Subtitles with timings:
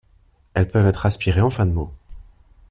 [0.55, 1.93] Elles peuvent être aspirées en fin de mot.